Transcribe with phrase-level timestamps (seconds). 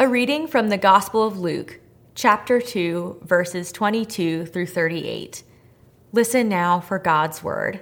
[0.00, 1.78] A reading from the Gospel of Luke,
[2.14, 5.42] chapter 2, verses 22 through 38.
[6.10, 7.80] Listen now for God's word.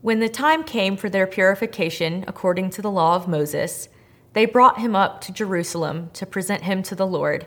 [0.00, 3.88] When the time came for their purification according to the law of Moses,
[4.32, 7.46] they brought him up to Jerusalem to present him to the Lord,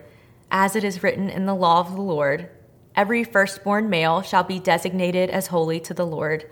[0.50, 2.50] as it is written in the law of the Lord
[2.96, 6.50] Every firstborn male shall be designated as holy to the Lord.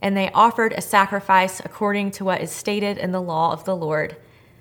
[0.00, 3.74] And they offered a sacrifice according to what is stated in the law of the
[3.74, 4.16] Lord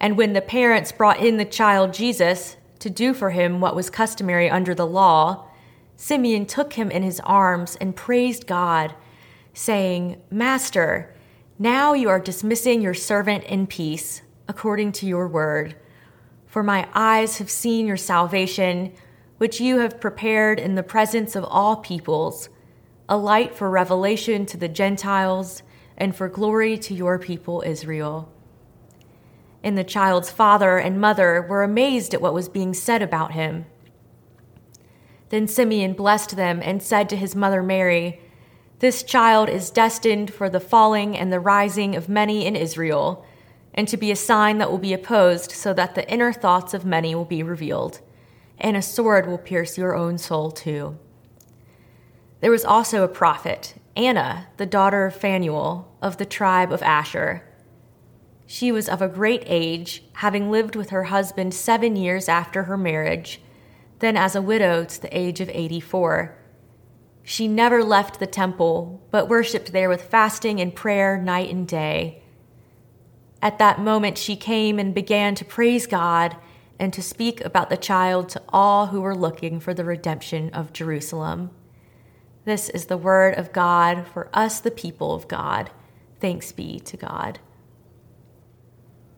[0.00, 3.90] and when the parents brought in the child Jesus to do for him what was
[3.90, 5.46] customary under the law,
[5.96, 8.94] Simeon took him in his arms and praised God,
[9.52, 11.12] saying, Master,
[11.58, 15.74] now you are dismissing your servant in peace, according to your word.
[16.46, 18.92] For my eyes have seen your salvation,
[19.38, 22.48] which you have prepared in the presence of all peoples,
[23.08, 25.64] a light for revelation to the Gentiles
[25.96, 28.32] and for glory to your people Israel
[29.62, 33.66] and the child's father and mother were amazed at what was being said about him.
[35.30, 38.20] Then Simeon blessed them and said to his mother Mary,
[38.78, 43.24] This child is destined for the falling and the rising of many in Israel,
[43.74, 46.84] and to be a sign that will be opposed, so that the inner thoughts of
[46.84, 48.00] many will be revealed,
[48.58, 50.98] and a sword will pierce your own soul too.
[52.40, 57.42] There was also a prophet, Anna, the daughter of Phanuel, of the tribe of Asher.
[58.50, 62.78] She was of a great age, having lived with her husband seven years after her
[62.78, 63.42] marriage,
[63.98, 66.34] then as a widow to the age of 84.
[67.22, 72.22] She never left the temple, but worshipped there with fasting and prayer night and day.
[73.42, 76.34] At that moment, she came and began to praise God
[76.78, 80.72] and to speak about the child to all who were looking for the redemption of
[80.72, 81.50] Jerusalem.
[82.46, 85.70] This is the word of God for us, the people of God.
[86.18, 87.40] Thanks be to God.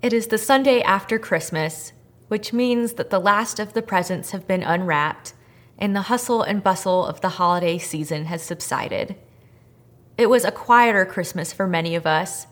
[0.03, 1.93] It is the Sunday after Christmas,
[2.29, 5.35] which means that the last of the presents have been unwrapped
[5.77, 9.15] and the hustle and bustle of the holiday season has subsided.
[10.17, 12.47] It was a quieter Christmas for many of us,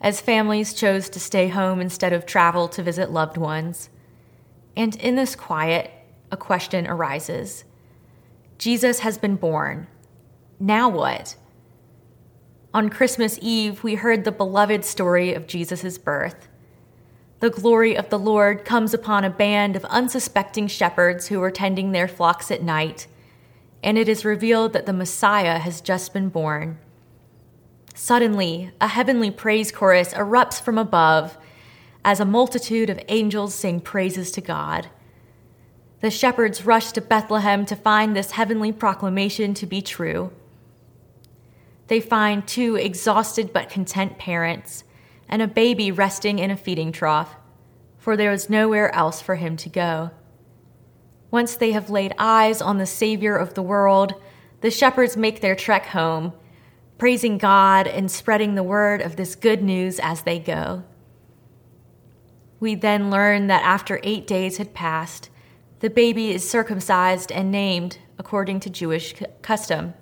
[0.00, 3.90] as families chose to stay home instead of travel to visit loved ones.
[4.74, 5.90] And in this quiet,
[6.32, 7.64] a question arises
[8.56, 9.88] Jesus has been born.
[10.58, 11.36] Now what?
[12.72, 16.48] On Christmas Eve, we heard the beloved story of Jesus' birth.
[17.40, 21.92] The glory of the Lord comes upon a band of unsuspecting shepherds who are tending
[21.92, 23.06] their flocks at night,
[23.80, 26.78] and it is revealed that the Messiah has just been born.
[27.94, 31.38] Suddenly, a heavenly praise chorus erupts from above
[32.04, 34.88] as a multitude of angels sing praises to God.
[36.00, 40.32] The shepherds rush to Bethlehem to find this heavenly proclamation to be true.
[41.86, 44.82] They find two exhausted but content parents
[45.28, 47.36] and a baby resting in a feeding trough,
[47.98, 50.10] for there is nowhere else for him to go.
[51.30, 54.14] Once they have laid eyes on the Savior of the world,
[54.62, 56.32] the shepherds make their trek home,
[56.96, 60.84] praising God and spreading the word of this good news as they go.
[62.60, 65.30] We then learn that after eight days had passed,
[65.80, 69.94] the baby is circumcised and named according to Jewish custom.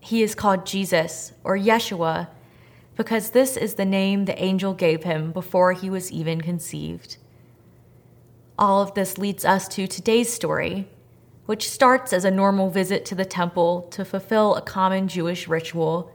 [0.00, 2.28] He is called Jesus or Yeshua
[2.98, 7.16] because this is the name the angel gave him before he was even conceived.
[8.58, 10.88] All of this leads us to today's story,
[11.46, 16.12] which starts as a normal visit to the temple to fulfill a common Jewish ritual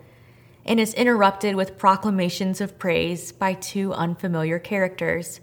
[0.66, 5.39] and is interrupted with proclamations of praise by two unfamiliar characters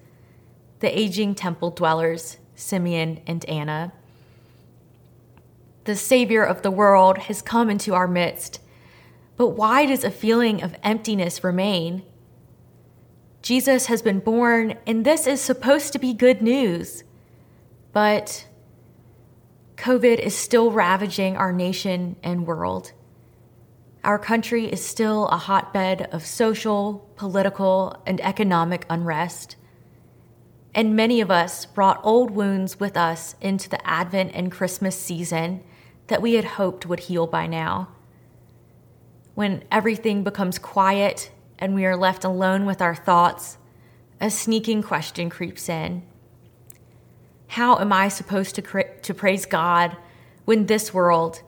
[0.80, 3.92] the aging temple dwellers, Simeon and Anna.
[5.84, 8.60] The Savior of the world has come into our midst
[9.40, 12.02] but why does a feeling of emptiness remain?
[13.40, 17.04] Jesus has been born, and this is supposed to be good news.
[17.94, 18.46] But
[19.78, 22.92] COVID is still ravaging our nation and world.
[24.04, 29.56] Our country is still a hotbed of social, political, and economic unrest.
[30.74, 35.62] And many of us brought old wounds with us into the Advent and Christmas season
[36.08, 37.88] that we had hoped would heal by now
[39.34, 43.58] when everything becomes quiet and we are left alone with our thoughts,
[44.20, 46.02] a sneaking question creeps in
[47.48, 49.96] How am I supposed to, cra- to praise God
[50.44, 51.42] when this world,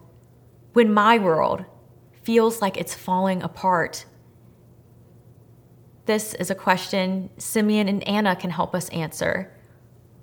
[0.73, 1.64] when my world,
[2.23, 4.06] feels like it's falling apart?
[6.06, 9.52] This is a question Simeon and Anna can help us answer,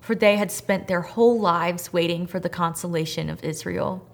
[0.01, 4.06] for they had spent their whole lives waiting for the consolation of Israel.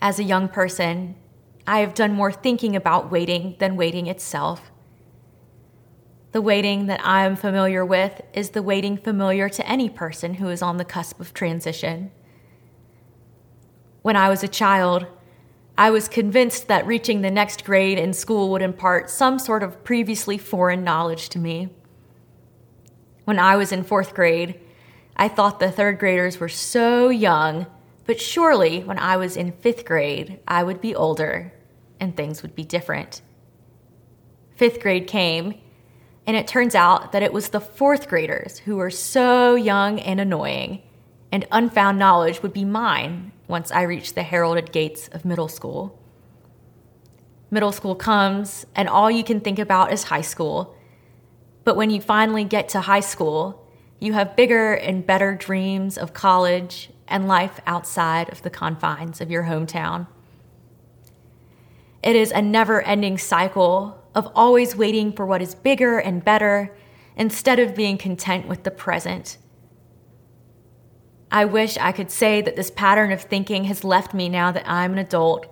[0.00, 1.14] As a young person,
[1.70, 4.72] I have done more thinking about waiting than waiting itself.
[6.32, 10.48] The waiting that I am familiar with is the waiting familiar to any person who
[10.48, 12.10] is on the cusp of transition.
[14.02, 15.06] When I was a child,
[15.78, 19.84] I was convinced that reaching the next grade in school would impart some sort of
[19.84, 21.68] previously foreign knowledge to me.
[23.26, 24.58] When I was in fourth grade,
[25.14, 27.66] I thought the third graders were so young
[28.06, 31.52] but surely, when I was in fifth grade, I would be older
[32.00, 33.22] and things would be different.
[34.56, 35.54] Fifth grade came,
[36.26, 40.20] and it turns out that it was the fourth graders who were so young and
[40.20, 40.82] annoying,
[41.30, 45.98] and unfound knowledge would be mine once I reached the heralded gates of middle school.
[47.50, 50.76] Middle school comes, and all you can think about is high school.
[51.64, 53.66] But when you finally get to high school,
[53.98, 59.30] you have bigger and better dreams of college and life outside of the confines of
[59.30, 60.06] your hometown.
[62.02, 66.76] It is a never ending cycle of always waiting for what is bigger and better
[67.16, 69.36] instead of being content with the present.
[71.30, 74.68] I wish I could say that this pattern of thinking has left me now that
[74.68, 75.46] I'm an adult,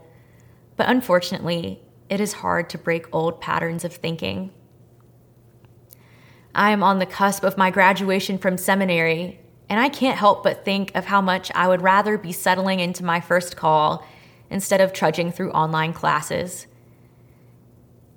[0.77, 4.51] but unfortunately, it is hard to break old patterns of thinking.
[6.55, 10.65] I am on the cusp of my graduation from seminary, and I can't help but
[10.65, 14.03] think of how much I would rather be settling into my first call
[14.51, 16.67] instead of trudging through online classes.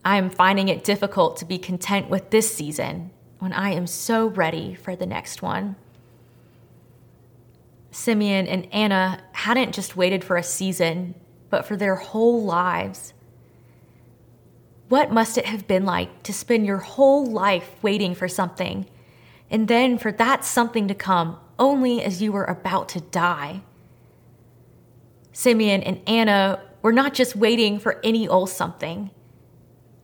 [0.03, 4.27] I am finding it difficult to be content with this season when I am so
[4.27, 5.75] ready for the next one.
[7.91, 11.15] Simeon and Anna hadn't just waited for a season,
[11.49, 13.13] but for their whole lives.
[14.87, 18.87] What must it have been like to spend your whole life waiting for something?
[19.51, 23.61] and then for that something to come only as you were about to die.
[25.31, 29.11] Simeon and Anna were not just waiting for any old something,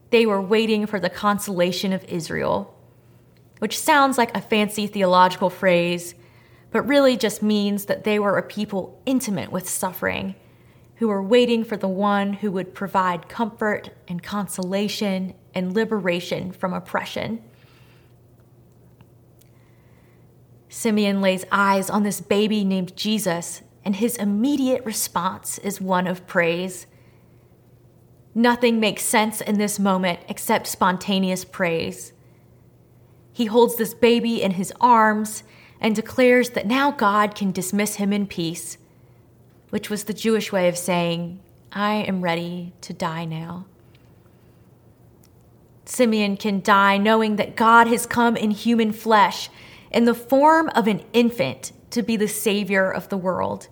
[0.09, 2.73] they were waiting for the consolation of Israel,
[3.59, 6.15] which sounds like a fancy theological phrase,
[6.71, 10.35] but really just means that they were a people intimate with suffering,
[10.95, 16.73] who were waiting for the one who would provide comfort and consolation and liberation from
[16.73, 17.41] oppression.
[20.69, 26.27] Simeon lays eyes on this baby named Jesus, and his immediate response is one of
[26.27, 26.87] praise.
[28.35, 32.11] Nothing makes sense in this moment except spontaneous praise.
[33.31, 35.43] He holds this baby in his arms
[35.79, 38.77] and declares that now God can dismiss him in peace,
[39.69, 41.39] which was the Jewish way of saying,
[41.71, 43.67] I am ready to die now.
[45.85, 49.49] Simeon can die knowing that God has come in human flesh
[49.91, 53.69] in the form of an infant to be the Savior of the world.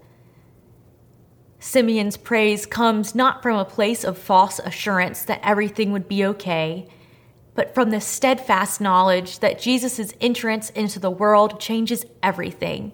[1.65, 6.87] Simeon's praise comes not from a place of false assurance that everything would be okay,
[7.55, 12.91] but from the steadfast knowledge that Jesus' entrance into the world changes everything.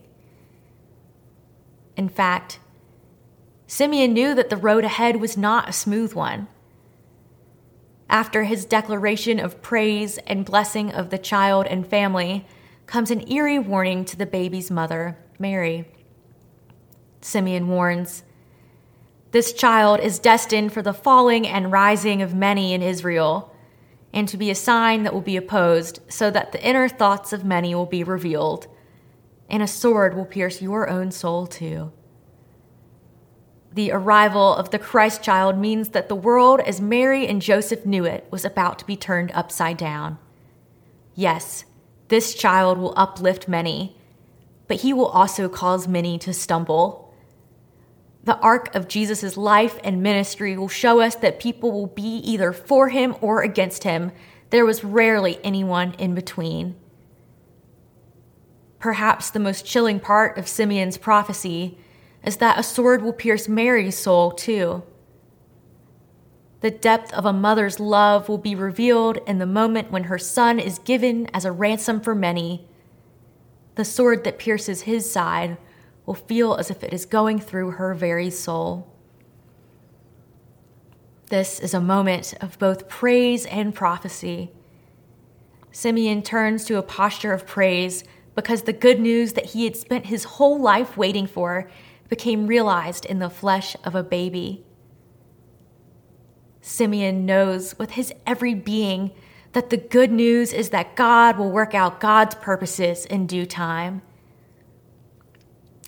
[1.97, 2.59] In fact,
[3.67, 6.47] Simeon knew that the road ahead was not a smooth one.
[8.09, 12.47] After his declaration of praise and blessing of the child and family,
[12.85, 15.91] comes an eerie warning to the baby's mother, Mary.
[17.19, 18.23] Simeon warns
[19.31, 23.55] This child is destined for the falling and rising of many in Israel,
[24.13, 27.45] and to be a sign that will be opposed, so that the inner thoughts of
[27.45, 28.67] many will be revealed,
[29.49, 31.93] and a sword will pierce your own soul too.
[33.73, 38.03] The arrival of the Christ child means that the world, as Mary and Joseph knew
[38.03, 40.17] it, was about to be turned upside down.
[41.15, 41.63] Yes,
[42.09, 43.95] this child will uplift many,
[44.67, 47.10] but he will also cause many to stumble.
[48.23, 52.53] The arc of Jesus' life and ministry will show us that people will be either
[52.53, 54.11] for him or against him.
[54.51, 56.75] There was rarely anyone in between.
[58.77, 61.77] Perhaps the most chilling part of Simeon's prophecy
[62.23, 64.83] is that a sword will pierce Mary's soul too.
[66.61, 70.59] The depth of a mother's love will be revealed in the moment when her son
[70.59, 72.67] is given as a ransom for many.
[73.75, 75.57] The sword that pierces his side
[76.11, 78.85] will feel as if it is going through her very soul.
[81.29, 84.51] This is a moment of both praise and prophecy.
[85.71, 88.03] Simeon turns to a posture of praise
[88.35, 91.71] because the good news that he had spent his whole life waiting for
[92.09, 94.65] became realized in the flesh of a baby.
[96.59, 99.11] Simeon knows with his every being
[99.53, 104.01] that the good news is that God will work out God's purposes in due time.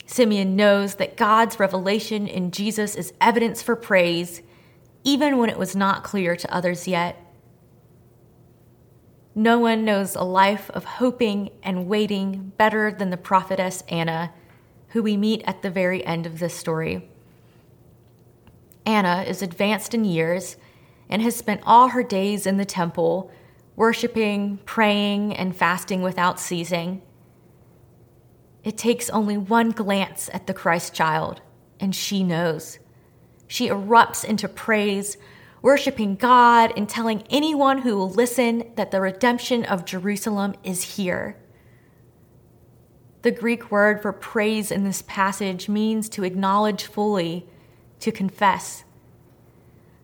[0.06, 4.42] Simeon knows that God's revelation in Jesus is evidence for praise,
[5.04, 7.20] even when it was not clear to others yet.
[9.36, 14.32] No one knows a life of hoping and waiting better than the prophetess Anna,
[14.90, 17.10] who we meet at the very end of this story.
[18.86, 20.58] Anna is advanced in years
[21.10, 23.32] and has spent all her days in the temple,
[23.76, 27.02] worshiping, praying, and fasting without ceasing.
[28.64, 31.42] It takes only one glance at the Christ child,
[31.80, 32.80] and she knows.
[33.48, 35.18] She erupts into praise,
[35.62, 41.38] worshiping God and telling anyone who will listen that the redemption of Jerusalem is here.
[43.22, 47.46] The Greek word for praise in this passage means to acknowledge fully,
[48.00, 48.84] to confess.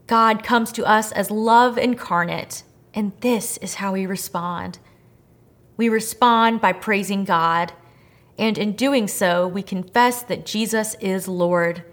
[0.07, 2.63] God comes to us as love incarnate,
[2.93, 4.79] and this is how we respond.
[5.77, 7.73] We respond by praising God
[8.39, 11.83] and in doing so, we confess that Jesus is Lord.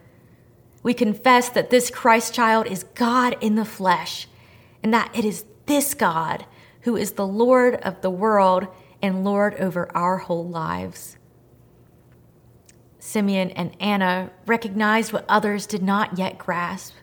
[0.85, 4.29] We confess that this Christ child is God in the flesh,
[4.81, 6.47] and that it is this God
[6.83, 8.69] who is the Lord of the world
[9.03, 11.17] and Lord over our whole lives.
[13.01, 16.95] Simeon and Anna recognized what others did not yet grasp.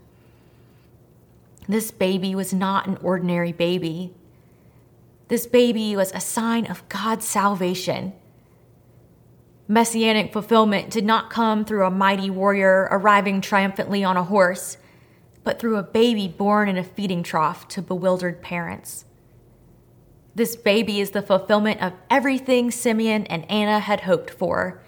[1.67, 4.13] This baby was not an ordinary baby.
[5.27, 8.13] This baby was a sign of God's salvation
[9.73, 14.77] Messianic fulfillment did not come through a mighty warrior arriving triumphantly on a horse,
[15.43, 19.05] but through a baby born in a feeding trough to bewildered parents.
[20.35, 24.79] This baby is the fulfillment of everything Simeon and Anna had hoped for.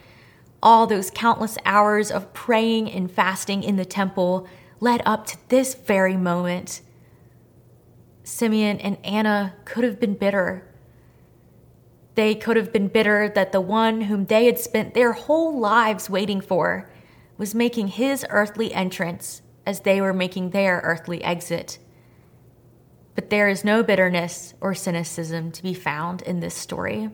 [0.62, 4.48] All those countless hours of praying and fasting in the temple
[4.80, 6.82] led up to this very moment.
[8.24, 10.63] Simeon and Anna could have been bitter
[12.15, 16.10] they could have been bitter that the one whom they had spent their whole lives
[16.10, 16.89] waiting for
[17.38, 21.77] was making his earthly entrance as they were making their earthly exit.
[23.15, 27.10] But there is no bitterness or cynicism to be found in this story.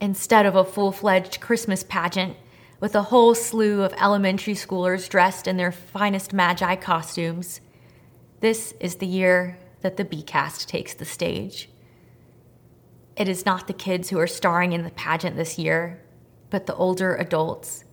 [0.00, 2.36] Instead of a full fledged Christmas pageant
[2.80, 7.60] with a whole slew of elementary schoolers dressed in their finest magi costumes,
[8.40, 11.68] this is the year that the B cast takes the stage.
[13.16, 16.00] It is not the kids who are starring in the pageant this year,
[16.50, 17.84] but the older adults.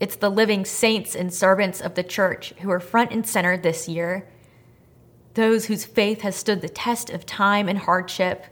[0.00, 3.88] It's the living saints and servants of the church who are front and center this
[3.88, 4.28] year.
[5.34, 8.46] Those whose faith has stood the test of time and hardship.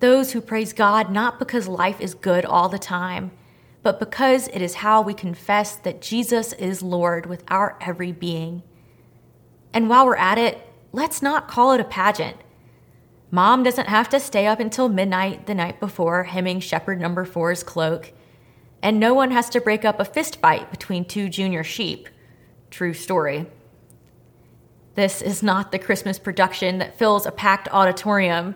[0.00, 3.32] Those who praise God not because life is good all the time,
[3.82, 8.62] but because it is how we confess that Jesus is Lord with our every being.
[9.72, 12.36] And while we're at it, let's not call it a pageant.
[13.30, 17.62] Mom doesn't have to stay up until midnight the night before hemming shepherd number four's
[17.62, 18.12] cloak,
[18.82, 22.08] and no one has to break up a fist fight between two junior sheep.
[22.70, 23.46] True story.
[24.94, 28.54] This is not the Christmas production that fills a packed auditorium.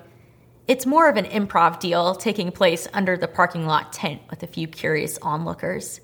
[0.69, 4.47] It's more of an improv deal taking place under the parking lot tent with a
[4.47, 6.03] few curious onlookers.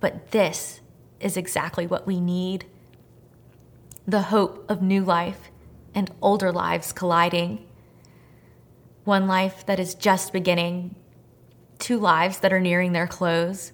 [0.00, 0.80] But this
[1.20, 2.66] is exactly what we need
[4.06, 5.50] the hope of new life
[5.94, 7.66] and older lives colliding.
[9.04, 10.96] One life that is just beginning,
[11.78, 13.72] two lives that are nearing their close.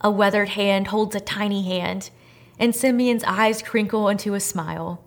[0.00, 2.10] A weathered hand holds a tiny hand,
[2.58, 5.02] and Simeon's eyes crinkle into a smile.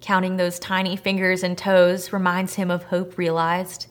[0.00, 3.86] Counting those tiny fingers and toes reminds him of hope realized.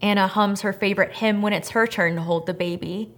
[0.00, 3.12] Anna hums her favorite hymn when it's her turn to hold the baby.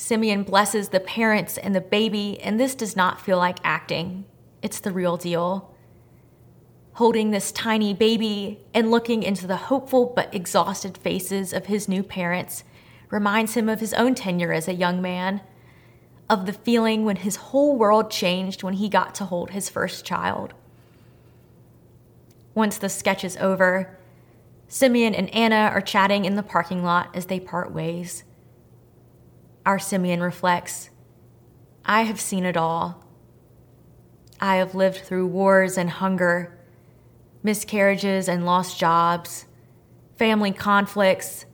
[0.00, 4.24] Simeon blesses the parents and the baby, and this does not feel like acting.
[4.62, 5.74] It's the real deal.
[6.94, 12.02] Holding this tiny baby and looking into the hopeful but exhausted faces of his new
[12.02, 12.64] parents
[13.10, 15.42] reminds him of his own tenure as a young man,
[16.30, 20.06] of the feeling when his whole world changed when he got to hold his first
[20.06, 20.54] child.
[22.54, 23.98] Once the sketch is over,
[24.66, 28.24] Simeon and Anna are chatting in the parking lot as they part ways.
[29.66, 30.90] Our Simeon reflects
[31.84, 33.04] I have seen it all.
[34.40, 36.58] I have lived through wars and hunger,
[37.42, 39.46] miscarriages and lost jobs,
[40.16, 41.46] family conflicts,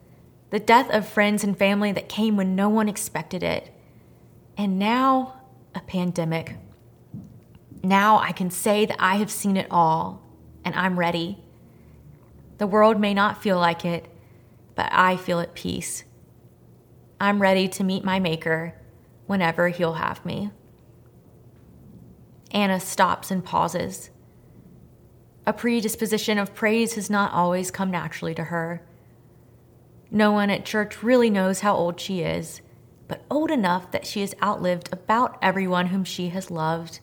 [0.50, 3.72] the death of friends and family that came when no one expected it,
[4.56, 5.40] and now
[5.74, 6.56] a pandemic.
[7.82, 10.22] Now I can say that I have seen it all,
[10.64, 11.38] and I'm ready.
[12.58, 14.06] The world may not feel like it,
[14.74, 16.04] but I feel at peace.
[17.20, 18.74] I'm ready to meet my Maker
[19.26, 20.50] whenever He'll have me.
[22.50, 24.10] Anna stops and pauses.
[25.46, 28.82] A predisposition of praise has not always come naturally to her.
[30.10, 32.60] No one at church really knows how old she is,
[33.08, 37.00] but old enough that she has outlived about everyone whom she has loved,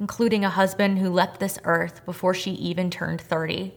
[0.00, 3.74] including a husband who left this earth before she even turned 30.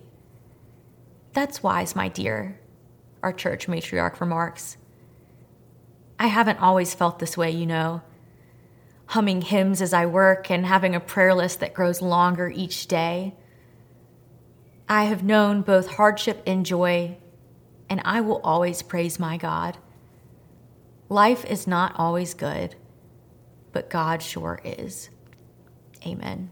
[1.34, 2.60] That's wise, my dear,
[3.22, 4.78] our church matriarch remarks.
[6.22, 8.04] I haven't always felt this way, you know.
[9.08, 13.34] Humming hymns as I work and having a prayer list that grows longer each day.
[14.88, 17.18] I have known both hardship and joy,
[17.90, 19.80] and I will always praise my God.
[21.10, 22.76] Life is not always good,
[23.72, 25.10] but God sure is.
[26.06, 26.52] Amen.